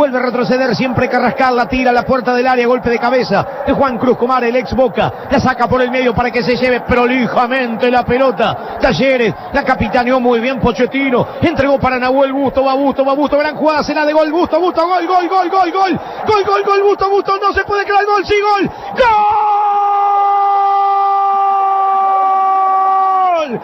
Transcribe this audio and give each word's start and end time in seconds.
Vuelve 0.00 0.16
a 0.16 0.22
retroceder 0.22 0.74
siempre 0.74 1.10
Carrascal. 1.10 1.54
La 1.54 1.68
tira 1.68 1.90
a 1.90 1.92
la 1.92 2.06
puerta 2.06 2.34
del 2.34 2.46
área. 2.46 2.66
Golpe 2.66 2.88
de 2.88 2.98
cabeza 2.98 3.46
de 3.66 3.74
Juan 3.74 3.98
Cruz 3.98 4.16
Comar, 4.16 4.42
el 4.44 4.56
ex 4.56 4.74
Boca. 4.74 5.12
La 5.30 5.38
saca 5.38 5.68
por 5.68 5.82
el 5.82 5.90
medio 5.90 6.14
para 6.14 6.30
que 6.30 6.42
se 6.42 6.56
lleve 6.56 6.80
prolijamente 6.80 7.90
la 7.90 8.02
pelota. 8.02 8.78
Talleres. 8.80 9.34
La 9.52 9.62
capitaneó 9.62 10.18
muy 10.18 10.40
bien 10.40 10.58
Pochettino. 10.58 11.26
Entregó 11.42 11.78
para 11.78 11.98
Nahuel 11.98 12.32
Busto. 12.32 12.64
Va 12.64 12.72
Busto, 12.72 13.04
va 13.04 13.12
Busto. 13.12 13.36
Gran 13.36 13.56
jugada. 13.56 13.82
Será 13.82 14.06
de 14.06 14.14
gol. 14.14 14.32
Busto, 14.32 14.58
Busto. 14.58 14.88
Gol, 14.88 15.06
gol, 15.06 15.28
gol, 15.28 15.50
gol, 15.50 15.70
gol. 15.70 16.00
Gol, 16.26 16.44
gol, 16.46 16.62
gol. 16.64 16.82
Busto, 16.82 17.10
Busto. 17.10 17.36
No 17.36 17.52
se 17.52 17.62
puede 17.64 17.84
crear 17.84 18.06
gol. 18.06 18.24
Sí, 18.24 18.36
gol. 18.40 18.70
¡Gol! 23.42 23.60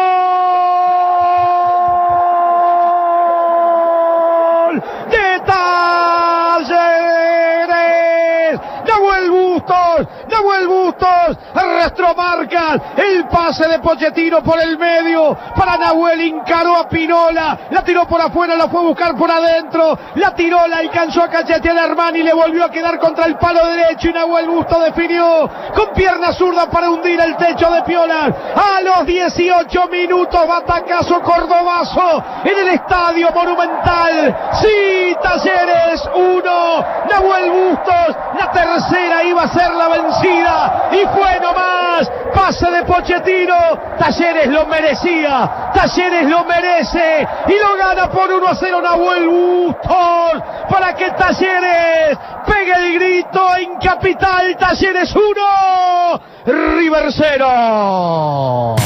Nahuel 8.91 9.30
Bustos, 9.30 10.09
Nahuel 10.29 10.67
Bustos, 10.67 11.39
arrastró 11.55 12.15
marcas, 12.15 12.80
el 12.97 13.27
pase 13.29 13.69
de 13.69 13.79
Pochettino 13.79 14.43
por 14.43 14.61
el 14.61 14.77
medio, 14.79 15.37
para 15.55 15.77
Nahuel 15.77 16.21
encaró 16.21 16.77
a 16.77 16.89
Pinola, 16.89 17.59
la 17.71 17.85
tiró 17.85 18.07
por 18.07 18.21
afuera, 18.21 18.57
la 18.57 18.69
fue 18.69 18.80
a 18.80 18.85
buscar 18.85 19.16
por 19.16 19.30
adentro, 19.30 19.99
la 20.16 20.35
tiró, 20.35 20.66
la 20.66 20.79
alcanzó 20.79 21.23
a 21.23 21.29
cachetear 21.29 21.79
a 21.79 21.85
Armani, 21.85 22.23
le 22.23 22.33
volvió 22.33 22.65
a 22.65 22.71
quedar 22.71 22.99
contra 22.99 23.27
el 23.27 23.37
palo 23.37 23.65
derecho 23.66 24.09
y 24.09 24.13
Nahuel 24.13 24.49
Bustos 24.49 24.85
definió 24.85 25.49
con 25.74 25.93
pierna 25.95 26.33
zurda 26.33 26.68
para 26.68 26.91
hundir 26.91 27.21
el 27.21 27.37
techo 27.37 27.71
de 27.71 27.83
Piola. 27.83 28.35
A 28.57 28.80
los 28.80 29.07
18 29.07 29.88
minutos, 29.88 30.49
batacazo 30.49 31.21
cordobazo 31.23 32.24
en 32.45 32.59
el 32.59 32.68
estadio 32.74 33.30
monumental. 33.33 34.51
Sí, 34.61 35.16
Talleres 35.23 36.09
1, 36.15 36.85
Nahuel 37.09 37.51
Bustos, 37.51 38.16
la 38.38 38.51
ser 39.52 39.73
la 39.73 39.88
vencida 39.88 40.88
y 40.93 41.06
fue 41.16 41.40
nomás. 41.40 42.10
Pase 42.34 42.70
de 42.70 42.84
Pochettino, 42.84 43.56
Talleres 43.98 44.46
lo 44.48 44.66
merecía, 44.66 45.70
Talleres 45.74 46.29
lo 46.29 46.45
merece 46.45 47.26
y 47.48 47.52
lo 47.59 47.76
gana 47.76 48.10
por 48.10 48.32
1 48.32 48.46
a 48.46 48.54
0 48.54 48.80
Nahuel 48.80 49.28
Bustos 49.28 50.43
para 50.68 50.95
que 50.95 51.10
Talleres 51.10 52.18
pegue 52.46 52.73
el 52.73 52.95
grito 52.95 53.40
en 53.59 53.78
Capital, 53.78 54.56
Talleres 54.56 55.15
1, 55.15 56.21
River 56.46 57.12
0. 57.12 58.76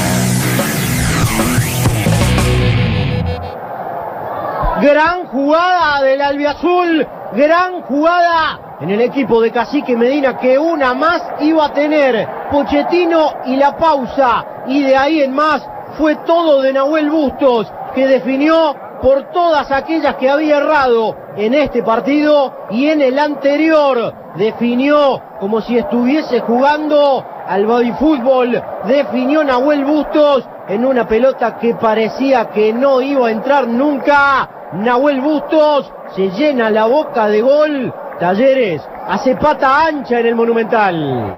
Gran 4.80 5.26
jugada 5.28 6.02
del 6.02 6.20
albiazul, 6.20 7.06
gran 7.32 7.82
jugada 7.82 8.63
en 8.80 8.90
el 8.90 9.00
equipo 9.00 9.40
de 9.40 9.50
Cacique 9.50 9.96
Medina 9.96 10.36
que 10.38 10.58
una 10.58 10.94
más 10.94 11.22
iba 11.40 11.66
a 11.66 11.72
tener 11.72 12.28
Pochettino 12.50 13.34
y 13.46 13.56
la 13.56 13.76
pausa. 13.76 14.44
Y 14.66 14.82
de 14.82 14.96
ahí 14.96 15.22
en 15.22 15.32
más 15.32 15.66
fue 15.98 16.16
todo 16.26 16.60
de 16.62 16.72
Nahuel 16.72 17.10
Bustos 17.10 17.72
que 17.94 18.06
definió 18.06 18.74
por 19.00 19.30
todas 19.32 19.70
aquellas 19.70 20.16
que 20.16 20.30
había 20.30 20.56
errado 20.56 21.16
en 21.36 21.54
este 21.54 21.82
partido 21.82 22.66
y 22.70 22.88
en 22.88 23.00
el 23.00 23.18
anterior. 23.18 24.14
Definió 24.36 25.22
como 25.38 25.60
si 25.60 25.78
estuviese 25.78 26.40
jugando 26.40 27.24
al 27.46 27.66
bodyfútbol 27.66 28.62
definió 28.86 29.44
Nahuel 29.44 29.84
Bustos 29.84 30.44
en 30.68 30.84
una 30.84 31.06
pelota 31.06 31.58
que 31.58 31.74
parecía 31.74 32.46
que 32.46 32.72
no 32.72 33.00
iba 33.00 33.28
a 33.28 33.30
entrar 33.30 33.68
nunca. 33.68 34.48
Nahuel 34.72 35.20
Bustos 35.20 35.92
se 36.16 36.30
llena 36.30 36.70
la 36.70 36.86
boca 36.86 37.28
de 37.28 37.42
gol 37.42 37.94
Talleres 38.18 38.82
hace 39.08 39.34
pata 39.36 39.86
ancha 39.86 40.20
en 40.20 40.26
el 40.26 40.34
Monumental. 40.34 41.32